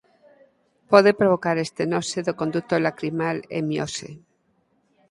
Pode 0.91 1.11
provocar 1.21 1.57
estenose 1.59 2.17
do 2.27 2.33
conduto 2.41 2.73
lacrimal 2.85 3.37
e 3.57 3.59
miose. 3.69 4.09